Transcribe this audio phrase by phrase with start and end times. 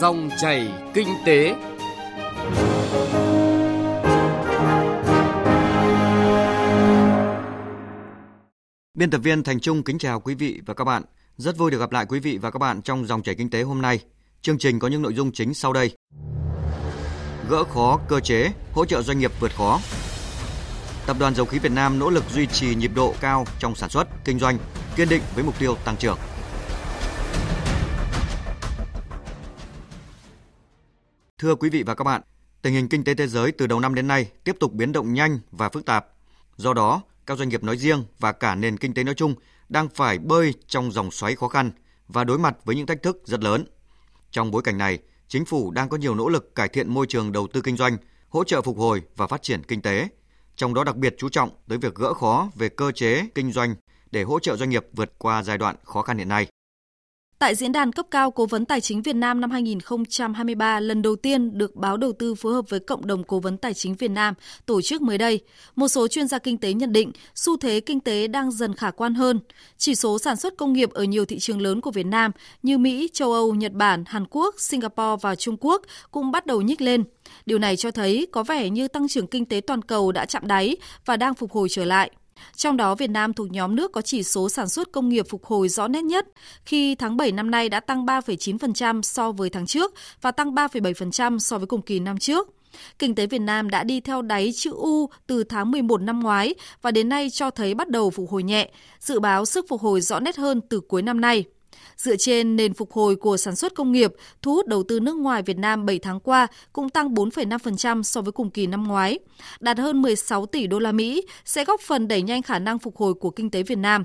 [0.00, 1.54] Dòng chảy kinh tế.
[8.94, 11.02] Biên tập viên Thành Trung kính chào quý vị và các bạn.
[11.36, 13.62] Rất vui được gặp lại quý vị và các bạn trong dòng chảy kinh tế
[13.62, 14.00] hôm nay.
[14.42, 15.96] Chương trình có những nội dung chính sau đây.
[17.48, 19.80] Gỡ khó cơ chế, hỗ trợ doanh nghiệp vượt khó.
[21.06, 23.90] Tập đoàn Dầu khí Việt Nam nỗ lực duy trì nhịp độ cao trong sản
[23.90, 24.58] xuất, kinh doanh,
[24.96, 26.18] kiên định với mục tiêu tăng trưởng.
[31.38, 32.22] Thưa quý vị và các bạn,
[32.62, 35.14] tình hình kinh tế thế giới từ đầu năm đến nay tiếp tục biến động
[35.14, 36.06] nhanh và phức tạp.
[36.56, 39.34] Do đó, các doanh nghiệp nói riêng và cả nền kinh tế nói chung
[39.68, 41.70] đang phải bơi trong dòng xoáy khó khăn
[42.08, 43.64] và đối mặt với những thách thức rất lớn.
[44.30, 44.98] Trong bối cảnh này,
[45.28, 47.96] chính phủ đang có nhiều nỗ lực cải thiện môi trường đầu tư kinh doanh,
[48.28, 50.08] hỗ trợ phục hồi và phát triển kinh tế,
[50.56, 53.74] trong đó đặc biệt chú trọng tới việc gỡ khó về cơ chế kinh doanh
[54.10, 56.46] để hỗ trợ doanh nghiệp vượt qua giai đoạn khó khăn hiện nay.
[57.38, 61.16] Tại diễn đàn cấp cao Cố vấn Tài chính Việt Nam năm 2023, lần đầu
[61.16, 64.10] tiên được báo đầu tư phối hợp với Cộng đồng Cố vấn Tài chính Việt
[64.10, 64.34] Nam
[64.66, 65.40] tổ chức mới đây,
[65.76, 68.90] một số chuyên gia kinh tế nhận định xu thế kinh tế đang dần khả
[68.90, 69.40] quan hơn.
[69.76, 72.30] Chỉ số sản xuất công nghiệp ở nhiều thị trường lớn của Việt Nam
[72.62, 76.62] như Mỹ, châu Âu, Nhật Bản, Hàn Quốc, Singapore và Trung Quốc cũng bắt đầu
[76.62, 77.04] nhích lên.
[77.46, 80.46] Điều này cho thấy có vẻ như tăng trưởng kinh tế toàn cầu đã chạm
[80.46, 82.10] đáy và đang phục hồi trở lại.
[82.56, 85.44] Trong đó, Việt Nam thuộc nhóm nước có chỉ số sản xuất công nghiệp phục
[85.44, 86.26] hồi rõ nét nhất,
[86.64, 91.38] khi tháng 7 năm nay đã tăng 3,9% so với tháng trước và tăng 3,7%
[91.38, 92.48] so với cùng kỳ năm trước.
[92.98, 96.54] Kinh tế Việt Nam đã đi theo đáy chữ U từ tháng 11 năm ngoái
[96.82, 100.00] và đến nay cho thấy bắt đầu phục hồi nhẹ, dự báo sức phục hồi
[100.00, 101.44] rõ nét hơn từ cuối năm nay.
[101.96, 104.12] Dựa trên nền phục hồi của sản xuất công nghiệp,
[104.42, 108.20] thu hút đầu tư nước ngoài Việt Nam 7 tháng qua cũng tăng 4,5% so
[108.20, 109.18] với cùng kỳ năm ngoái,
[109.60, 112.96] đạt hơn 16 tỷ đô la Mỹ, sẽ góp phần đẩy nhanh khả năng phục
[112.96, 114.04] hồi của kinh tế Việt Nam.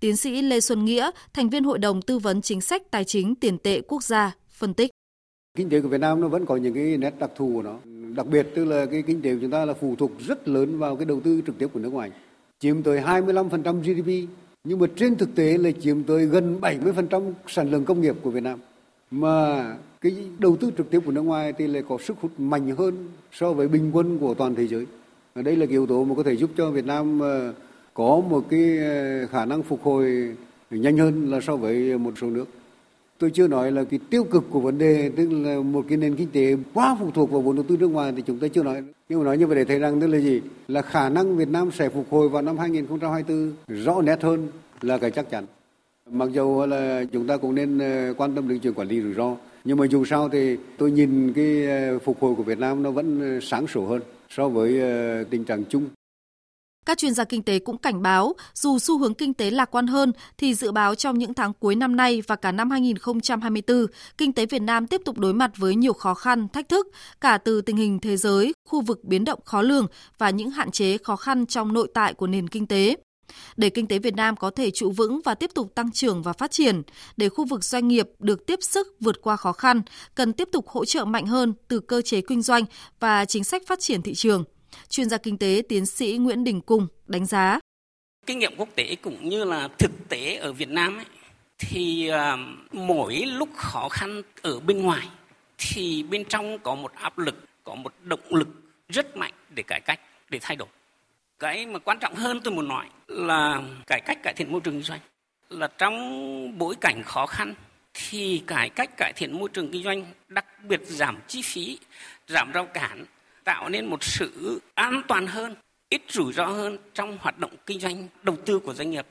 [0.00, 3.34] Tiến sĩ Lê Xuân Nghĩa, thành viên Hội đồng tư vấn chính sách tài chính
[3.34, 4.90] tiền tệ quốc gia, phân tích.
[5.56, 7.76] Kinh tế của Việt Nam nó vẫn có những cái nét đặc thù của nó.
[8.16, 10.78] Đặc biệt tức là cái kinh tế của chúng ta là phụ thuộc rất lớn
[10.78, 12.10] vào cái đầu tư trực tiếp của nước ngoài.
[12.60, 14.30] Chiếm tới 25% GDP
[14.64, 18.30] nhưng mà trên thực tế là chiếm tới gần 70% sản lượng công nghiệp của
[18.30, 18.58] Việt Nam.
[19.10, 19.64] Mà
[20.00, 23.08] cái đầu tư trực tiếp của nước ngoài thì lại có sức hút mạnh hơn
[23.32, 24.86] so với bình quân của toàn thế giới.
[25.34, 27.54] Và đây là cái yếu tố mà có thể giúp cho Việt Nam ờ,
[27.94, 30.36] có một cái ờ, khả năng phục hồi
[30.70, 32.48] nhanh hơn là so với một số nước.
[33.24, 36.16] Tôi chưa nói là cái tiêu cực của vấn đề tức là một cái nền
[36.16, 38.62] kinh tế quá phụ thuộc vào vốn đầu tư nước ngoài thì chúng ta chưa
[38.62, 38.82] nói.
[39.08, 40.40] Nhưng mà nói như vậy để thấy rằng tức là gì?
[40.68, 43.52] Là khả năng Việt Nam sẽ phục hồi vào năm 2024
[43.84, 44.48] rõ nét hơn
[44.80, 45.46] là cái chắc chắn.
[46.10, 49.14] Mặc dù là chúng ta cũng nên ờ, quan tâm đến chuyện quản lý rủi
[49.14, 52.82] ro, nhưng mà dù sao thì tôi nhìn cái ờ, phục hồi của Việt Nam
[52.82, 54.80] nó vẫn ờ, sáng sủa hơn so với
[55.30, 55.84] tình trạng chung.
[56.86, 59.86] Các chuyên gia kinh tế cũng cảnh báo, dù xu hướng kinh tế lạc quan
[59.86, 63.86] hơn thì dự báo trong những tháng cuối năm nay và cả năm 2024,
[64.18, 66.86] kinh tế Việt Nam tiếp tục đối mặt với nhiều khó khăn, thách thức,
[67.20, 69.86] cả từ tình hình thế giới, khu vực biến động khó lường
[70.18, 72.96] và những hạn chế khó khăn trong nội tại của nền kinh tế.
[73.56, 76.32] Để kinh tế Việt Nam có thể trụ vững và tiếp tục tăng trưởng và
[76.32, 76.82] phát triển,
[77.16, 79.82] để khu vực doanh nghiệp được tiếp sức vượt qua khó khăn,
[80.14, 82.64] cần tiếp tục hỗ trợ mạnh hơn từ cơ chế kinh doanh
[83.00, 84.44] và chính sách phát triển thị trường.
[84.88, 87.60] Chuyên gia kinh tế tiến sĩ Nguyễn Đình Cung đánh giá.
[88.26, 91.04] Kinh nghiệm quốc tế cũng như là thực tế ở Việt Nam ấy,
[91.58, 92.36] thì à,
[92.72, 95.08] mỗi lúc khó khăn ở bên ngoài
[95.58, 98.48] thì bên trong có một áp lực, có một động lực
[98.88, 100.68] rất mạnh để cải cách, để thay đổi.
[101.38, 104.74] Cái mà quan trọng hơn tôi muốn nói là cải cách cải thiện môi trường
[104.74, 105.00] kinh doanh.
[105.50, 107.54] Là trong bối cảnh khó khăn
[107.94, 111.78] thì cải cách cải thiện môi trường kinh doanh, đặc biệt giảm chi phí,
[112.28, 113.04] giảm rào cản
[113.44, 115.54] tạo nên một sự an toàn hơn,
[115.88, 119.06] ít rủi ro hơn trong hoạt động kinh doanh đầu tư của doanh nghiệp.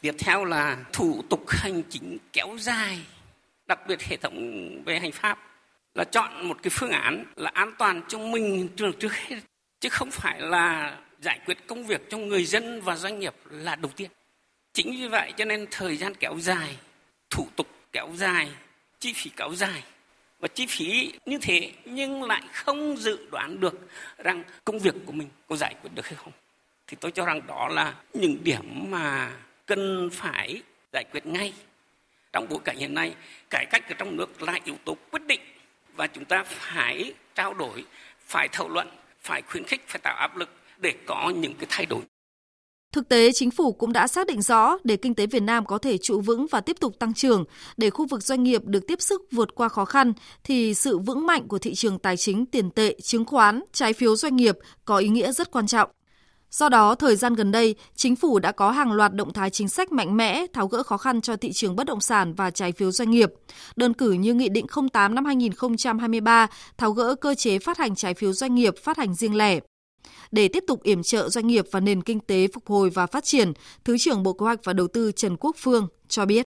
[0.00, 2.98] Tiếp theo là thủ tục hành chính kéo dài,
[3.66, 5.38] đặc biệt hệ thống về hành pháp
[5.94, 9.36] là chọn một cái phương án là an toàn cho mình trường trước hết
[9.80, 13.76] chứ không phải là giải quyết công việc cho người dân và doanh nghiệp là
[13.76, 14.10] đầu tiên.
[14.72, 16.76] Chính vì vậy cho nên thời gian kéo dài,
[17.30, 18.48] thủ tục kéo dài,
[18.98, 19.82] chi phí kéo dài
[20.40, 23.74] và chi phí như thế nhưng lại không dự đoán được
[24.18, 26.32] rằng công việc của mình có giải quyết được hay không.
[26.86, 29.30] Thì tôi cho rằng đó là những điểm mà
[29.66, 30.62] cần phải
[30.92, 31.52] giải quyết ngay.
[32.32, 33.14] Trong bối cảnh hiện nay,
[33.50, 35.40] cải cách ở trong nước là yếu tố quyết định
[35.96, 37.84] và chúng ta phải trao đổi,
[38.20, 38.88] phải thảo luận,
[39.20, 42.00] phải khuyến khích, phải tạo áp lực để có những cái thay đổi.
[42.92, 45.78] Thực tế, chính phủ cũng đã xác định rõ để kinh tế Việt Nam có
[45.78, 47.44] thể trụ vững và tiếp tục tăng trưởng,
[47.76, 50.12] để khu vực doanh nghiệp được tiếp sức vượt qua khó khăn,
[50.44, 54.16] thì sự vững mạnh của thị trường tài chính tiền tệ, chứng khoán, trái phiếu
[54.16, 55.90] doanh nghiệp có ý nghĩa rất quan trọng.
[56.50, 59.68] Do đó, thời gian gần đây, chính phủ đã có hàng loạt động thái chính
[59.68, 62.72] sách mạnh mẽ tháo gỡ khó khăn cho thị trường bất động sản và trái
[62.72, 63.32] phiếu doanh nghiệp.
[63.76, 66.46] Đơn cử như Nghị định 08 năm 2023
[66.78, 69.60] tháo gỡ cơ chế phát hành trái phiếu doanh nghiệp phát hành riêng lẻ.
[70.30, 73.24] Để tiếp tục yểm trợ doanh nghiệp và nền kinh tế phục hồi và phát
[73.24, 73.52] triển,
[73.84, 76.46] Thứ trưởng Bộ Kế hoạch và Đầu tư Trần Quốc Phương cho biết.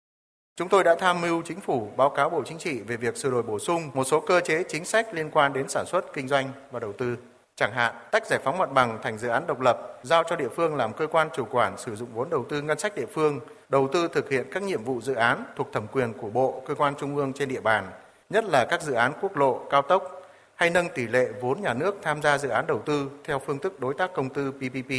[0.57, 3.31] Chúng tôi đã tham mưu chính phủ báo cáo Bộ Chính trị về việc sửa
[3.31, 6.29] đổi bổ sung một số cơ chế chính sách liên quan đến sản xuất, kinh
[6.29, 7.17] doanh và đầu tư.
[7.57, 10.49] Chẳng hạn, tách giải phóng mặt bằng thành dự án độc lập, giao cho địa
[10.57, 13.41] phương làm cơ quan chủ quản sử dụng vốn đầu tư ngân sách địa phương,
[13.69, 16.75] đầu tư thực hiện các nhiệm vụ dự án thuộc thẩm quyền của bộ, cơ
[16.75, 17.91] quan trung ương trên địa bàn,
[18.31, 20.14] nhất là các dự án quốc lộ, cao tốc,
[20.57, 23.59] hay nâng tỷ lệ vốn nhà nước tham gia dự án đầu tư theo phương
[23.59, 24.93] thức đối tác công tư PPP,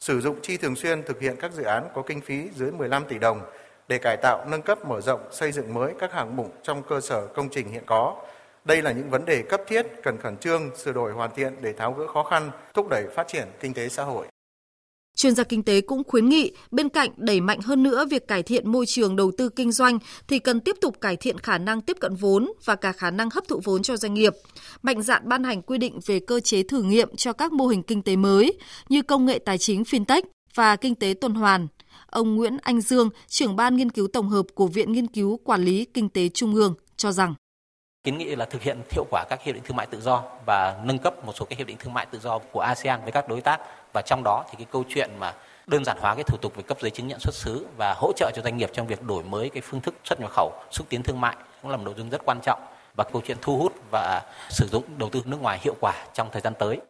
[0.00, 3.04] sử dụng chi thường xuyên thực hiện các dự án có kinh phí dưới 15
[3.08, 3.40] tỷ đồng
[3.88, 7.00] để cải tạo, nâng cấp, mở rộng, xây dựng mới các hạng mục trong cơ
[7.00, 8.16] sở công trình hiện có.
[8.64, 11.72] Đây là những vấn đề cấp thiết cần khẩn trương sửa đổi hoàn thiện để
[11.72, 14.26] tháo gỡ khó khăn, thúc đẩy phát triển kinh tế xã hội.
[15.16, 18.42] Chuyên gia kinh tế cũng khuyến nghị bên cạnh đẩy mạnh hơn nữa việc cải
[18.42, 19.98] thiện môi trường đầu tư kinh doanh
[20.28, 23.30] thì cần tiếp tục cải thiện khả năng tiếp cận vốn và cả khả năng
[23.30, 24.32] hấp thụ vốn cho doanh nghiệp.
[24.82, 27.82] Mạnh dạn ban hành quy định về cơ chế thử nghiệm cho các mô hình
[27.82, 30.22] kinh tế mới như công nghệ tài chính fintech
[30.54, 31.68] và kinh tế tuần hoàn.
[32.06, 35.64] Ông Nguyễn Anh Dương, trưởng ban nghiên cứu tổng hợp của Viện Nghiên cứu Quản
[35.64, 37.34] lý Kinh tế Trung ương cho rằng
[38.04, 40.80] kiến nghị là thực hiện hiệu quả các hiệp định thương mại tự do và
[40.84, 43.28] nâng cấp một số các hiệp định thương mại tự do của ASEAN với các
[43.28, 43.60] đối tác
[43.92, 45.34] và trong đó thì cái câu chuyện mà
[45.66, 48.12] đơn giản hóa cái thủ tục về cấp giấy chứng nhận xuất xứ và hỗ
[48.16, 50.86] trợ cho doanh nghiệp trong việc đổi mới cái phương thức xuất nhập khẩu, xúc
[50.88, 52.60] tiến thương mại cũng là một nội dung rất quan trọng
[52.96, 56.28] và câu chuyện thu hút và sử dụng đầu tư nước ngoài hiệu quả trong
[56.32, 56.80] thời gian tới.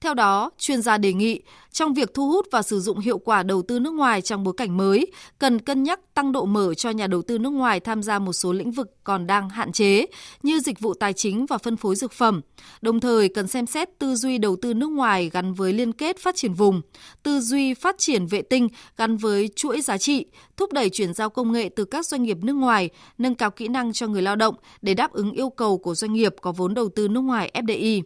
[0.00, 1.40] Theo đó, chuyên gia đề nghị
[1.72, 4.54] trong việc thu hút và sử dụng hiệu quả đầu tư nước ngoài trong bối
[4.56, 5.06] cảnh mới,
[5.38, 8.32] cần cân nhắc tăng độ mở cho nhà đầu tư nước ngoài tham gia một
[8.32, 10.06] số lĩnh vực còn đang hạn chế
[10.42, 12.40] như dịch vụ tài chính và phân phối dược phẩm.
[12.80, 16.18] Đồng thời cần xem xét tư duy đầu tư nước ngoài gắn với liên kết
[16.18, 16.80] phát triển vùng,
[17.22, 20.26] tư duy phát triển vệ tinh gắn với chuỗi giá trị,
[20.56, 23.68] thúc đẩy chuyển giao công nghệ từ các doanh nghiệp nước ngoài, nâng cao kỹ
[23.68, 26.74] năng cho người lao động để đáp ứng yêu cầu của doanh nghiệp có vốn
[26.74, 28.02] đầu tư nước ngoài FDI.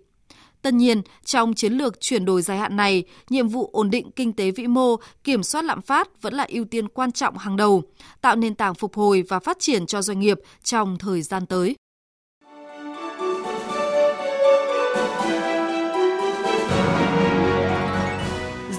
[0.63, 4.33] Tất nhiên, trong chiến lược chuyển đổi dài hạn này, nhiệm vụ ổn định kinh
[4.33, 7.83] tế vĩ mô, kiểm soát lạm phát vẫn là ưu tiên quan trọng hàng đầu,
[8.21, 11.77] tạo nền tảng phục hồi và phát triển cho doanh nghiệp trong thời gian tới.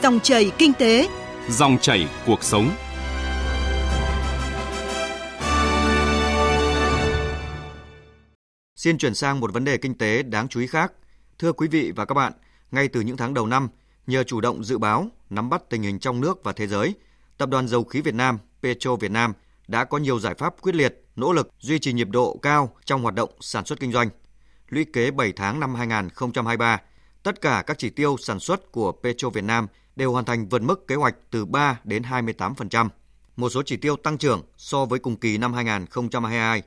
[0.03, 1.09] Dòng chảy kinh tế,
[1.49, 2.69] dòng chảy cuộc sống.
[8.75, 10.91] Xin chuyển sang một vấn đề kinh tế đáng chú ý khác.
[11.41, 12.33] Thưa quý vị và các bạn,
[12.71, 13.69] ngay từ những tháng đầu năm,
[14.07, 16.93] nhờ chủ động dự báo, nắm bắt tình hình trong nước và thế giới,
[17.37, 19.33] Tập đoàn Dầu khí Việt Nam Petro Việt Nam
[19.67, 23.01] đã có nhiều giải pháp quyết liệt, nỗ lực duy trì nhịp độ cao trong
[23.01, 24.09] hoạt động sản xuất kinh doanh.
[24.69, 26.81] Lũy kế 7 tháng năm 2023,
[27.23, 30.61] tất cả các chỉ tiêu sản xuất của Petro Việt Nam đều hoàn thành vượt
[30.61, 32.89] mức kế hoạch từ 3 đến 28%.
[33.35, 36.63] Một số chỉ tiêu tăng trưởng so với cùng kỳ năm 2022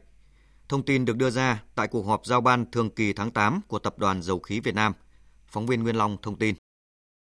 [0.68, 3.78] Thông tin được đưa ra tại cuộc họp giao ban thường kỳ tháng 8 của
[3.78, 4.92] Tập đoàn Dầu khí Việt Nam.
[5.48, 6.54] Phóng viên Nguyên Long thông tin.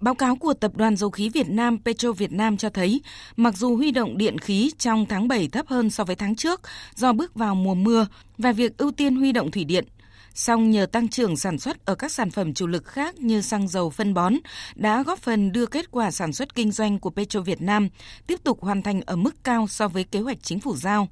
[0.02, 3.00] Báo cáo của Tập đoàn Dầu khí Việt Nam Petro Việt Nam cho thấy,
[3.36, 6.60] mặc dù huy động điện khí trong tháng 7 thấp hơn so với tháng trước
[6.94, 8.06] do bước vào mùa mưa
[8.38, 9.84] và việc ưu tiên huy động thủy điện,
[10.34, 13.68] song nhờ tăng trưởng sản xuất ở các sản phẩm chủ lực khác như xăng
[13.68, 14.34] dầu phân bón
[14.74, 17.88] đã góp phần đưa kết quả sản xuất kinh doanh của Petro Việt Nam
[18.26, 21.08] tiếp tục hoàn thành ở mức cao so với kế hoạch chính phủ giao.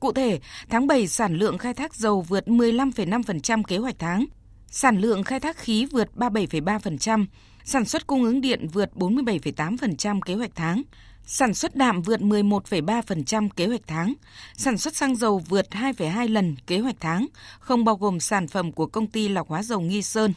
[0.00, 4.26] Cụ thể, tháng 7 sản lượng khai thác dầu vượt 15,5% kế hoạch tháng,
[4.66, 7.26] sản lượng khai thác khí vượt 37,3%,
[7.64, 10.82] sản xuất cung ứng điện vượt 47,8% kế hoạch tháng,
[11.26, 14.14] sản xuất đạm vượt 11,3% kế hoạch tháng,
[14.56, 17.26] sản xuất xăng dầu vượt 2,2 lần kế hoạch tháng,
[17.58, 20.32] không bao gồm sản phẩm của công ty lọc hóa dầu Nghi Sơn.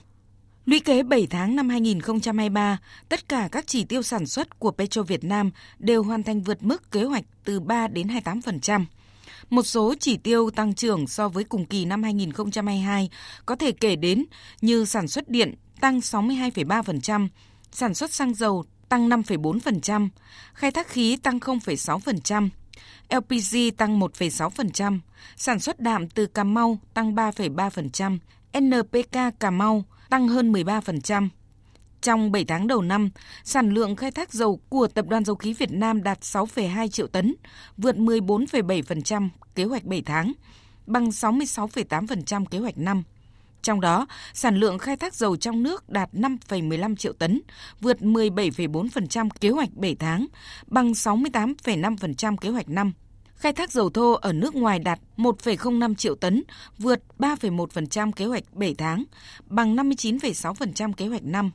[0.66, 2.78] Lũy kế 7 tháng năm 2023,
[3.10, 6.64] tất cả các chỉ tiêu sản xuất của Petro Việt Nam đều hoàn thành vượt
[6.64, 8.86] mức kế hoạch từ 3 đến 28%.
[9.50, 13.10] Một số chỉ tiêu tăng trưởng so với cùng kỳ năm 2022
[13.46, 14.26] có thể kể đến
[14.62, 17.28] như sản xuất điện tăng 62,3%,
[17.72, 20.10] sản xuất xăng dầu tăng 5,4%,
[20.54, 22.50] khai thác khí tăng 0,6%,
[23.10, 25.00] LPG tăng 1,6%,
[25.36, 28.18] sản xuất đạm từ Cà Mau tăng 3,3%,
[28.60, 31.30] NPK Cà Mau tăng hơn 13%.
[32.04, 33.10] Trong 7 tháng đầu năm,
[33.44, 37.08] sản lượng khai thác dầu của Tập đoàn Dầu khí Việt Nam đạt 6,2 triệu
[37.08, 37.36] tấn,
[37.78, 40.34] vượt 14,7% kế hoạch 7 tháng,
[40.86, 43.04] bằng 66,8% kế hoạch năm.
[43.62, 47.42] Trong đó, sản lượng khai thác dầu trong nước đạt 5,15 triệu tấn,
[47.82, 50.28] vượt 17,4% kế hoạch 7 tháng,
[50.68, 52.94] bằng 68,5% kế hoạch năm.
[53.36, 56.44] Khai thác dầu thô ở nước ngoài đạt 1,05 triệu tấn,
[56.78, 59.04] vượt 3,1% kế hoạch 7 tháng,
[59.46, 61.52] bằng 59,6% kế hoạch năm.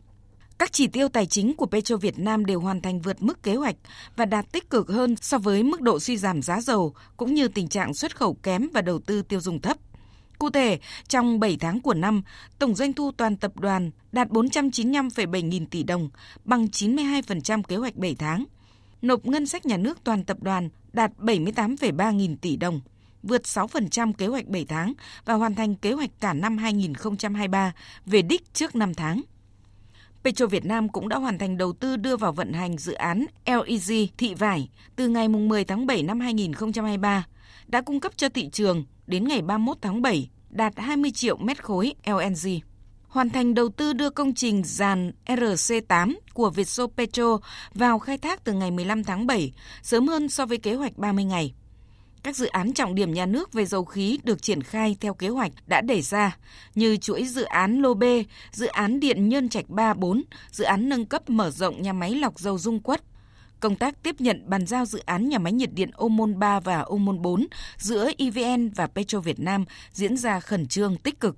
[0.58, 3.54] Các chỉ tiêu tài chính của Petro Việt Nam đều hoàn thành vượt mức kế
[3.54, 3.76] hoạch
[4.16, 7.48] và đạt tích cực hơn so với mức độ suy giảm giá dầu cũng như
[7.48, 9.76] tình trạng xuất khẩu kém và đầu tư tiêu dùng thấp.
[10.38, 12.22] Cụ thể, trong 7 tháng của năm,
[12.58, 16.10] tổng doanh thu toàn tập đoàn đạt 495,7 nghìn tỷ đồng,
[16.44, 18.44] bằng 92% kế hoạch 7 tháng.
[19.02, 22.80] Nộp ngân sách nhà nước toàn tập đoàn đạt 78,3 nghìn tỷ đồng,
[23.22, 24.92] vượt 6% kế hoạch 7 tháng
[25.24, 27.72] và hoàn thành kế hoạch cả năm 2023
[28.06, 29.22] về đích trước 5 tháng.
[30.25, 33.26] Petro Việt Nam cũng đã hoàn thành đầu tư đưa vào vận hành dự án
[33.46, 37.26] LEG Thị Vải từ ngày 10 tháng 7 năm 2023,
[37.66, 41.64] đã cung cấp cho thị trường đến ngày 31 tháng 7 đạt 20 triệu mét
[41.64, 42.58] khối LNG.
[43.08, 47.38] Hoàn thành đầu tư đưa công trình dàn RC8 của Vietso Petro
[47.75, 51.25] vào khai thác từ ngày 15 tháng 7, sớm hơn so với kế hoạch 30
[51.25, 51.54] ngày.
[52.22, 55.28] Các dự án trọng điểm nhà nước về dầu khí được triển khai theo kế
[55.28, 56.37] hoạch đã đề ra,
[56.75, 58.04] như chuỗi dự án Lô B,
[58.52, 62.14] dự án điện Nhân Trạch 3 4, dự án nâng cấp mở rộng nhà máy
[62.14, 63.02] lọc dầu Dung Quất,
[63.60, 66.60] công tác tiếp nhận bàn giao dự án nhà máy nhiệt điện Ô Môn 3
[66.60, 67.46] và Ô Môn 4
[67.76, 71.37] giữa EVN và Petro Việt Nam diễn ra khẩn trương tích cực.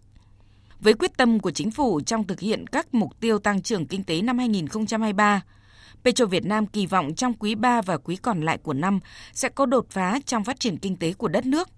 [0.81, 4.05] Với quyết tâm của chính phủ trong thực hiện các mục tiêu tăng trưởng kinh
[4.05, 5.43] tế năm 2023,
[6.05, 9.01] Petro Việt Nam kỳ vọng trong quý 3 và quý còn lại của năm
[9.33, 11.69] sẽ có đột phá trong phát triển kinh tế của đất nước,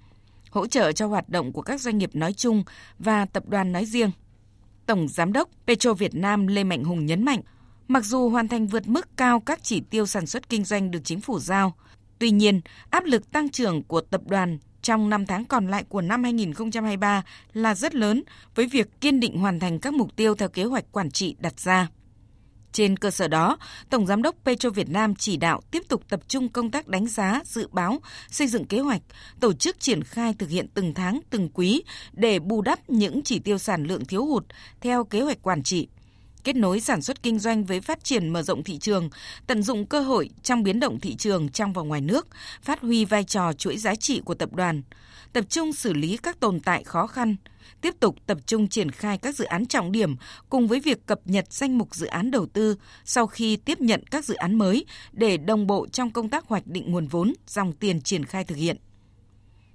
[0.51, 2.65] hỗ trợ cho hoạt động của các doanh nghiệp nói chung
[2.99, 4.11] và tập đoàn nói riêng.
[4.87, 7.41] Tổng Giám đốc Petro Việt Nam Lê Mạnh Hùng nhấn mạnh,
[7.89, 11.01] mặc dù hoàn thành vượt mức cao các chỉ tiêu sản xuất kinh doanh được
[11.05, 11.75] chính phủ giao,
[12.19, 12.61] tuy nhiên
[12.91, 17.23] áp lực tăng trưởng của tập đoàn trong 5 tháng còn lại của năm 2023
[17.53, 18.23] là rất lớn
[18.55, 21.61] với việc kiên định hoàn thành các mục tiêu theo kế hoạch quản trị đặt
[21.61, 21.89] ra.
[22.73, 23.59] Trên cơ sở đó,
[23.91, 27.07] Tổng Giám đốc Petro Việt Nam chỉ đạo tiếp tục tập trung công tác đánh
[27.07, 27.99] giá, dự báo,
[28.31, 29.03] xây dựng kế hoạch,
[29.41, 33.39] tổ chức triển khai thực hiện từng tháng, từng quý để bù đắp những chỉ
[33.39, 34.45] tiêu sản lượng thiếu hụt
[34.81, 35.89] theo kế hoạch quản trị
[36.45, 39.11] kết nối sản xuất kinh doanh với phát triển mở rộng thị trường,
[39.47, 42.27] tận dụng cơ hội trong biến động thị trường trong và ngoài nước,
[42.63, 44.83] phát huy vai trò chuỗi giá trị của tập đoàn,
[45.33, 47.37] tập trung xử lý các tồn tại khó khăn,
[47.81, 50.17] tiếp tục tập trung triển khai các dự án trọng điểm
[50.49, 54.03] cùng với việc cập nhật danh mục dự án đầu tư sau khi tiếp nhận
[54.11, 57.73] các dự án mới để đồng bộ trong công tác hoạch định nguồn vốn, dòng
[57.73, 58.77] tiền triển khai thực hiện.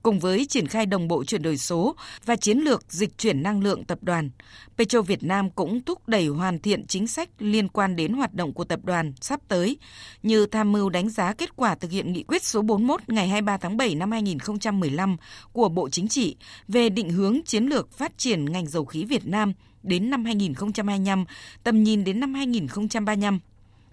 [0.07, 1.95] Cùng với triển khai đồng bộ chuyển đổi số
[2.25, 4.29] và chiến lược dịch chuyển năng lượng tập đoàn,
[4.77, 8.53] Petro Việt Nam cũng thúc đẩy hoàn thiện chính sách liên quan đến hoạt động
[8.53, 9.77] của tập đoàn sắp tới,
[10.23, 13.57] như tham mưu đánh giá kết quả thực hiện nghị quyết số 41 ngày 23
[13.57, 15.17] tháng 7 năm 2015
[15.53, 16.35] của Bộ Chính trị
[16.67, 21.25] về định hướng chiến lược phát triển ngành dầu khí Việt Nam đến năm 2025,
[21.63, 23.39] tầm nhìn đến năm 2035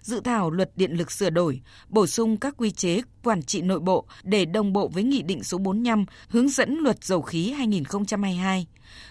[0.05, 3.79] dự thảo luật điện lực sửa đổi, bổ sung các quy chế quản trị nội
[3.79, 8.67] bộ để đồng bộ với Nghị định số 45 hướng dẫn luật dầu khí 2022,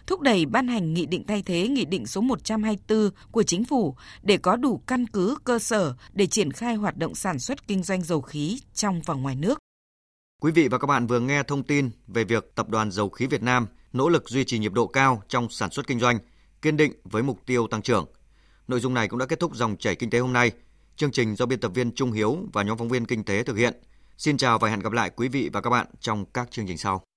[0.07, 3.97] thúc đẩy ban hành nghị định thay thế Nghị định số 124 của Chính phủ
[4.23, 7.83] để có đủ căn cứ cơ sở để triển khai hoạt động sản xuất kinh
[7.83, 9.59] doanh dầu khí trong và ngoài nước.
[10.43, 13.27] Quý vị và các bạn vừa nghe thông tin về việc Tập đoàn Dầu khí
[13.27, 16.19] Việt Nam nỗ lực duy trì nhịp độ cao trong sản xuất kinh doanh,
[16.63, 18.07] kiên định với mục tiêu tăng trưởng.
[18.69, 20.51] Nội dung này cũng đã kết thúc dòng chảy kinh tế hôm nay.
[20.97, 23.57] Chương trình do biên tập viên Trung Hiếu và nhóm phóng viên kinh tế thực
[23.57, 23.75] hiện.
[24.19, 26.79] Xin chào và hẹn gặp lại quý vị và các bạn trong các chương trình
[26.79, 27.05] sau.